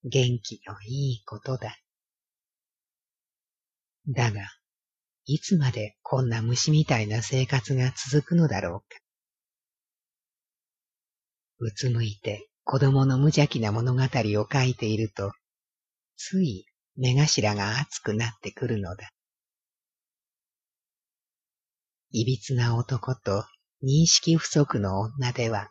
[0.04, 1.76] 元気のいいことだ。
[4.06, 4.42] だが、
[5.24, 8.86] いつまでこんな虫みたいな生活が続くのだろうか。
[11.58, 15.32] うつむいて子供の無邪気な物語を書いていると、
[16.16, 19.10] つい目頭が熱くなってくるのだ。
[22.10, 23.44] いびつな男と
[23.82, 25.70] 認識不足の女では、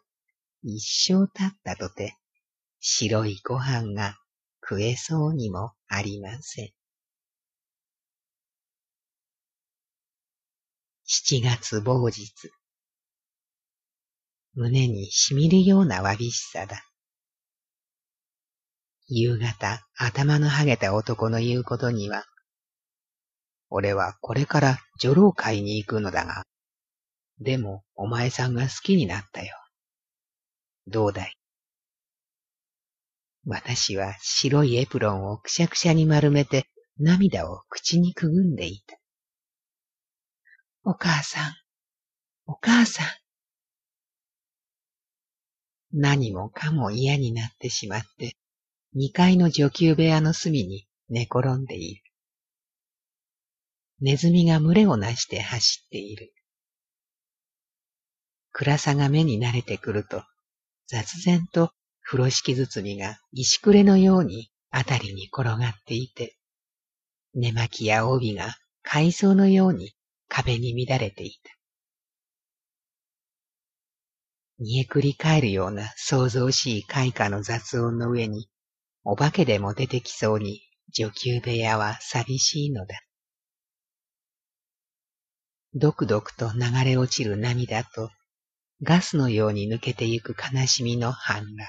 [0.63, 0.81] 一
[1.13, 2.17] 生経ったとて、
[2.79, 4.17] 白いご飯が
[4.67, 6.69] 食えそうにもありません。
[11.05, 12.31] 七月某日。
[14.55, 16.81] 胸にしみるようなわびしさだ。
[19.07, 22.23] 夕方、頭のはげた男の言うことには、
[23.69, 26.43] 俺はこれから女郎会に行くのだが、
[27.39, 29.57] でもお前さんが好きになったよ。
[30.87, 31.42] どうだい？
[33.45, 36.67] 私は白いエプロンをくしゃくしゃに丸めて
[36.97, 38.97] 涙を口にくぐんでいた。
[40.85, 41.53] お母さん、
[42.45, 43.05] お母さん。
[45.91, 48.37] 何もかも嫌になってしまって、
[48.93, 52.01] 二階の女給部屋の隅に寝転んでいる。
[54.01, 56.33] ネズミが群れをなして走っている。
[58.51, 60.23] 暗さが目に慣れてくると、
[60.87, 61.71] 雑然と
[62.03, 66.37] 風呂敷包みが石くれのようにあたりに転がっていて、
[67.33, 69.93] 寝巻きや帯が海藻のように
[70.27, 71.51] 壁に乱れていた。
[74.59, 78.49] 煮えくり返るような想像しい開花の雑音の上に、
[79.03, 80.61] お化けでも出てきそうに
[80.93, 83.01] 女給部屋は寂しいのだ。
[85.73, 88.11] どくどくと流れ落ちる涙と、
[88.83, 91.67] ガスのように抜けてゆく悲しみの反乱。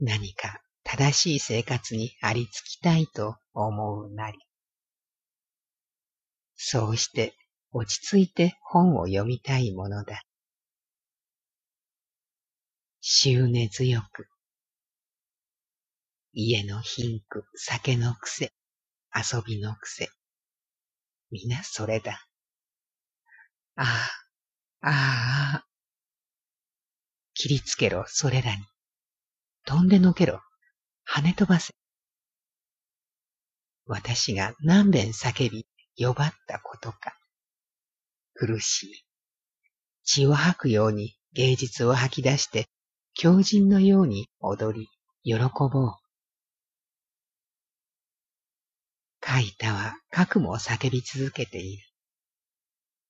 [0.00, 4.38] 何か正しい生活にありつきたいと思うなり。
[6.54, 7.34] そうして
[7.72, 10.22] 落ち着いて本を読みたいものだ。
[13.00, 14.28] 執念強く。
[16.32, 18.52] 家の貧苦、酒の癖、
[19.14, 20.08] 遊びの癖。
[21.30, 22.26] 皆それだ。
[23.76, 23.84] あ
[24.80, 25.66] あ、ああ。
[27.34, 28.62] 切りつけろ、それらに。
[29.68, 30.40] 飛んでのけろ。
[31.06, 31.74] 跳ね飛ばせ。
[33.84, 35.66] 私が何遍叫び、
[35.98, 37.18] 呼ばったことか。
[38.32, 39.04] 苦しい。
[40.04, 42.70] 血を吐くように芸術を吐き出して、
[43.12, 44.88] 狂人のように踊り、
[45.22, 45.96] 喜ぼう。
[49.22, 51.82] 書いたは核も叫び続けている。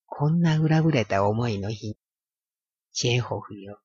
[0.06, 1.94] こんな裏ぶれた思いの日、
[2.90, 3.78] チェーホフよ、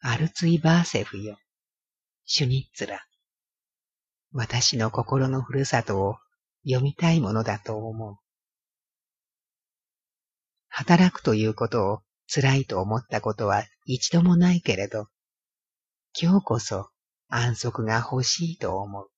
[0.00, 1.36] アルツイバーセフよ、
[2.30, 3.00] シュニッツラ。
[4.32, 6.16] 私の心のふるさとを
[6.62, 8.16] 読みたいものだと思う。
[10.68, 12.00] 働くということを
[12.30, 15.06] 辛いと思ったことは一度もないけれど、
[16.20, 16.90] 今日こそ
[17.28, 19.08] 安息が欲しいと思う。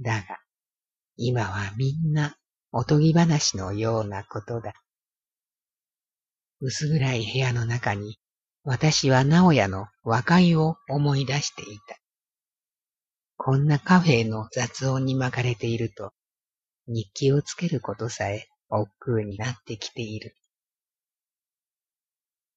[0.00, 0.38] だが、
[1.16, 2.36] 今はみんな
[2.70, 4.72] おとぎ話のようなことだ。
[6.60, 8.20] 薄暗い部屋の中に
[8.68, 11.96] 私は直屋の和解を思い出していた。
[13.36, 16.12] こんなカフェの雑音に巻かれていると、
[16.88, 20.34] 日記をつけることさえ億劫になってきている。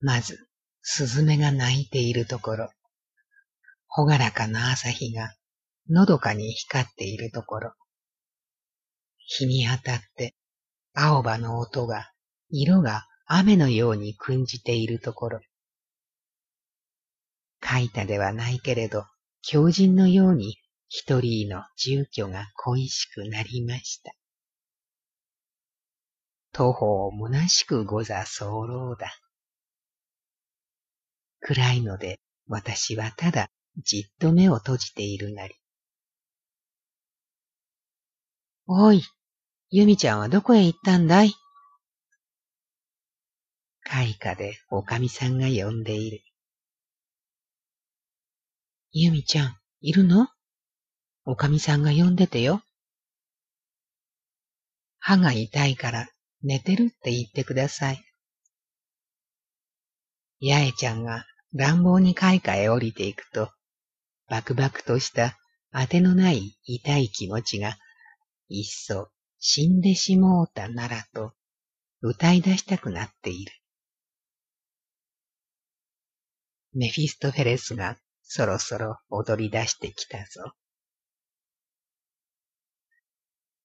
[0.02, 0.48] まず、
[0.82, 2.72] スズメが鳴いているところ、
[3.86, 5.36] ほがらかな朝日が
[5.90, 7.74] のどかに光っているところ、
[9.20, 10.34] 日に当たって
[10.96, 12.10] 青葉の音が、
[12.50, 15.40] 色が雨のように訓じているところ、
[17.72, 19.06] 書いたではないけれど、
[19.42, 20.58] 狂人のように
[20.88, 24.14] 一人の住居が恋しくなりました。
[26.52, 29.14] 徒歩虚しくござ候だ。
[31.42, 35.56] 暗いので私はただじっと目を閉じているなり。
[38.66, 39.04] おい、
[39.70, 41.34] ユミちゃんはどこへ行ったんだい？
[43.84, 46.22] 開花でおかみさんが呼んでいる。
[48.92, 50.30] ユミちゃん、いるの？
[51.24, 52.64] おかみさんが呼んでてよ。
[54.98, 56.08] 歯が痛いから
[56.42, 58.04] 寝てるって言ってください。
[60.42, 63.52] 八重ちゃんが乱暴に階下へ降りていくと、
[64.28, 65.38] バクバクとした
[65.72, 67.78] 当てのない痛い気持ちが、
[68.48, 71.34] いっそ死んでしもうたならと
[72.02, 73.52] 歌い出したくなっている。
[76.74, 77.96] メフィストフェレスが
[78.32, 80.54] そろそろ踊り出してきたぞ。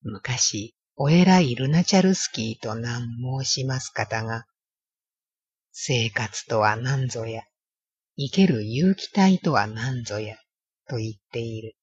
[0.00, 3.02] 昔、お偉いルナチャルスキーと難
[3.42, 4.46] 申します方が、
[5.70, 7.42] 生活とは何ぞや、
[8.16, 10.38] 生ける勇気体とは何ぞや、
[10.88, 11.76] と言っている。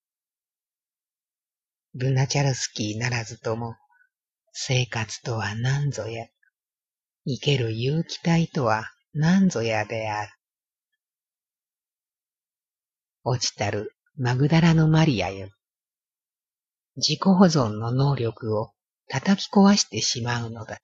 [1.93, 3.75] ルナチャルスキーならずとも、
[4.53, 6.25] 生活とは何ぞや、
[7.27, 10.31] 生ける勇気体とは何ぞやである。
[13.23, 15.49] 落ちたるマグダラのマリアよ。
[16.95, 18.71] 自己保存の能力を
[19.07, 20.81] 叩き壊してしまうのだ。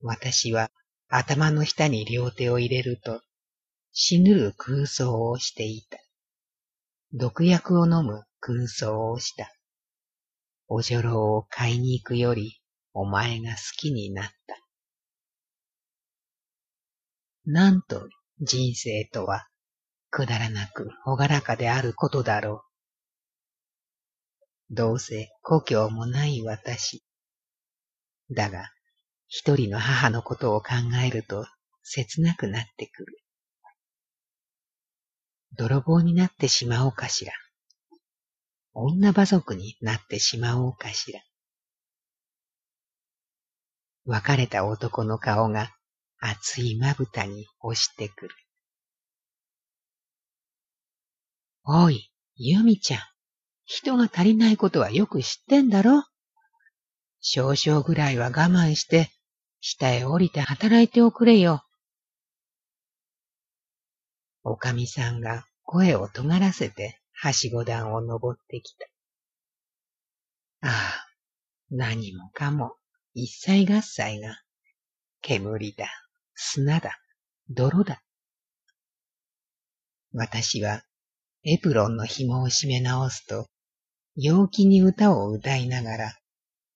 [0.00, 0.70] 私は
[1.08, 3.22] 頭の下に両手を入れると、
[3.92, 5.98] 死ぬる空想をしていた。
[7.12, 9.50] 毒薬を飲む空想をした。
[10.66, 12.60] おじょろを買いに行くより、
[12.92, 14.58] お前が好きになった。
[17.46, 18.06] なんと
[18.40, 19.48] 人生とは、
[20.10, 22.64] くだらなくほがらかであることだろ
[24.70, 24.74] う。
[24.74, 27.02] どうせ故郷もない私。
[28.30, 28.70] だが、
[29.26, 31.46] 一人の母のことを考えると
[31.82, 33.18] 切なくなってくる。
[35.56, 37.32] 泥棒になってしまおうかしら。
[38.74, 41.20] 女馬族になってしまおうかしら。
[44.04, 45.70] 別れた男の顔が
[46.18, 48.34] 熱いまぶたに押してくる。
[51.70, 53.00] おい、ユミちゃん。
[53.66, 56.02] 人が足りないことはよく知ってんだろ？
[57.20, 59.10] 少々ぐらいは我慢して、
[59.60, 61.62] 下へ降りて働いておくれよ。
[64.44, 68.86] おかみさんが声を尖らせて、はしご段を登ってきた。
[70.62, 71.06] ああ、
[71.70, 72.76] 何もかも、
[73.12, 74.40] 一切合切が、
[75.20, 75.86] 煙だ、
[76.34, 76.98] 砂だ、
[77.50, 78.02] 泥だ。
[80.14, 80.82] 私は、
[81.50, 83.46] エプロンの紐を締め直すと、
[84.16, 86.14] 陽気に歌を歌いながら、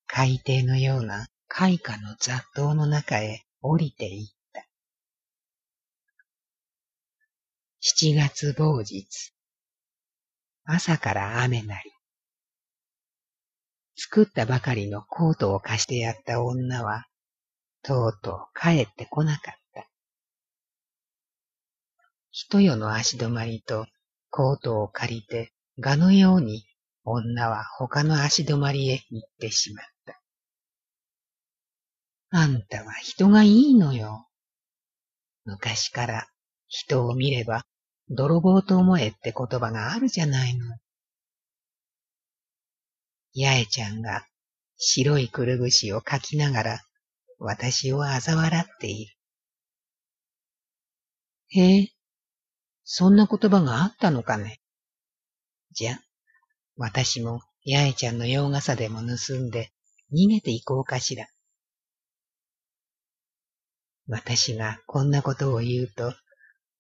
[0.07, 4.67] 海底のような開花の雑踏の中へ降りていった。
[7.81, 9.35] 七月某日、
[10.65, 11.93] 朝から雨なり、
[13.95, 17.05] 作ったばかりのコートを貸してやった女は、
[17.83, 19.87] とうとう帰ってこなかった。
[22.31, 23.85] 一夜の足止まりと
[24.33, 26.65] コートを借りて、ガのように
[27.05, 30.21] 女は他の足止まりへ行ってしまった。
[32.31, 34.27] あんたは人がいいのよ。
[35.45, 36.29] 昔から
[36.67, 37.67] 人を見れば
[38.09, 40.65] 泥棒と思えって言葉があるじゃないの。
[43.35, 44.27] 八重ちゃんが
[44.79, 46.81] 白いくるぶしをかきながら
[47.39, 49.15] 私を嘲笑っている。
[51.49, 51.93] へえ、
[52.85, 54.61] そんな言葉があったのかね？
[55.73, 55.99] じゃ、
[56.77, 59.71] 私も八重ちゃんの洋傘でも盗んで
[60.13, 61.27] 逃げていこうかしら。
[64.09, 66.13] 私がこんなことを言うと、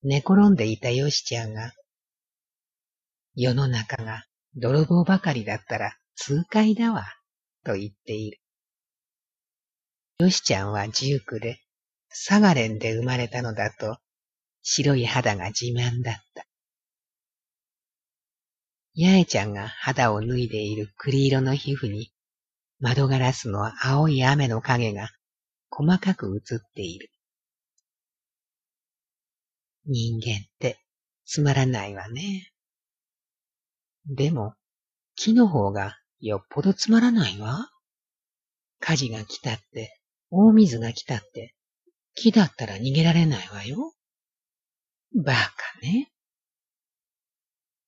[0.03, 1.73] 寝転んでいたよしちゃんが、
[3.35, 4.25] 世の中が
[4.57, 7.05] 泥棒ばかりだったら痛快だわ、
[7.65, 8.39] と言っている。
[10.19, 11.61] よしちゃんはジュークで、
[12.11, 13.99] サガレンで生まれたのだと、
[14.63, 16.47] 白い肌が自慢だった。
[18.95, 22.13] 八重ちゃんが肌を脱いでいる栗色の皮膚に、
[22.79, 25.09] 窓ガラスの青い雨の影が
[25.71, 27.11] 細かく映っている。
[29.87, 30.79] 人間って
[31.25, 32.53] つまらないわね。
[34.07, 34.55] でも、
[35.15, 37.71] 木の方がよっぽどつまらないわ。
[38.79, 40.01] 火事が来たって、
[40.31, 41.55] 大水が来たって、
[42.15, 43.95] 木だったら逃げられないわよ。
[45.15, 46.11] バカね。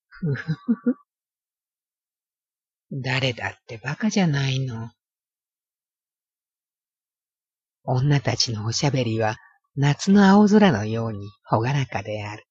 [0.08, 0.96] ふふふ。
[2.92, 4.90] 誰だってバカじゃないの。
[7.84, 9.36] 女たちのおしゃべりは
[9.76, 12.46] 夏の青空のようにほがらかである。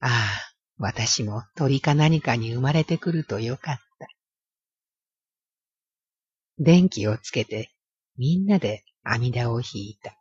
[0.00, 4.08] ああ、私も鳥か何かに生まれてくるとよかった。
[6.58, 7.70] 電気をつけて
[8.16, 10.17] みんなで阿弥陀を引いた。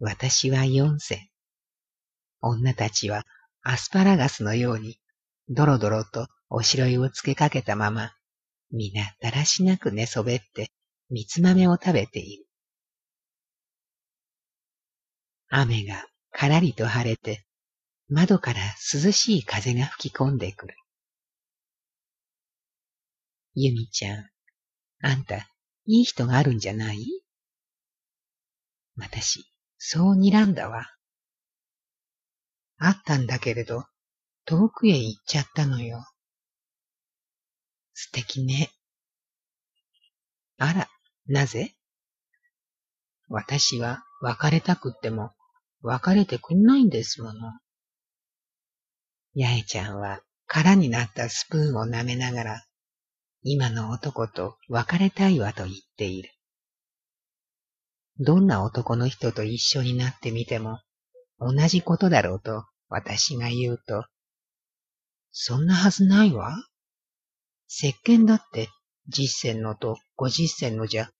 [0.00, 1.28] 私は四千。
[2.40, 3.24] 女たちは
[3.62, 4.98] アスパラガスのように
[5.48, 8.12] ドロドロとおしろいをつけかけたまま、
[8.70, 10.70] 皆だらしなく寝そべって
[11.10, 12.46] 三つ豆を食べている。
[15.48, 17.44] 雨がからりと晴れて、
[18.08, 18.60] 窓から
[18.94, 20.76] 涼しい風が吹き込んでくる。
[23.54, 24.30] ゆみちゃん、
[25.02, 25.48] あんた、
[25.86, 27.04] いい人があるんじゃない？
[28.96, 29.44] 私、
[29.78, 30.86] そう睨んだわ。
[32.78, 33.84] あったんだけれど、
[34.44, 36.04] 遠くへ行っちゃったのよ。
[37.94, 38.70] 素敵ね。
[40.58, 40.88] あら、
[41.26, 41.74] なぜ？
[43.28, 45.32] 私は別れたくっても
[45.82, 47.52] 別れてくんないんですもの。
[49.36, 52.64] 八重ちゃんは空になったスプーンを舐めながら、
[53.42, 56.30] 今の男と別れたいわと言っている。
[58.20, 60.80] どんな男の人と一緒になってみても
[61.38, 64.06] 同じことだろうと私が言うと、
[65.30, 66.56] そんなはずないわ。
[67.68, 68.70] 石鹸だって
[69.08, 71.10] 十銭のと五十銭のじゃ、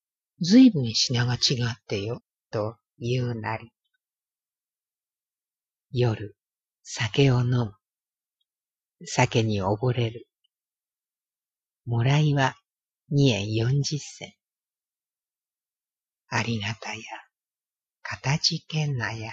[0.41, 2.21] ずいぶん品が違ってよ、
[2.51, 3.71] と言うなり。
[5.93, 6.37] 夜、
[6.83, 7.73] 酒を飲む。
[9.05, 10.27] 酒に溺れる。
[11.87, 12.57] もらいは
[13.11, 14.38] 二円四十銭。
[16.29, 17.01] ありがたや、
[18.03, 19.33] かたじけんなや。